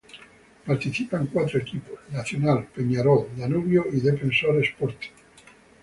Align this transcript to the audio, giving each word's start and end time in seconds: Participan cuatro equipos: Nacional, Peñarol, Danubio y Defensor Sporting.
Participan 0.65 1.27
cuatro 1.27 1.59
equipos: 1.59 1.99
Nacional, 2.11 2.65
Peñarol, 2.75 3.27
Danubio 3.37 3.85
y 3.93 3.99
Defensor 3.99 4.65
Sporting. 4.65 5.11